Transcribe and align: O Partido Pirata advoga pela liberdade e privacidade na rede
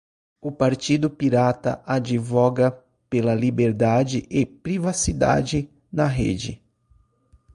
O 0.41 0.51
Partido 0.51 1.11
Pirata 1.11 1.79
advoga 1.85 2.71
pela 3.07 3.35
liberdade 3.35 4.25
e 4.31 4.43
privacidade 4.47 5.69
na 5.91 6.07
rede 6.07 6.59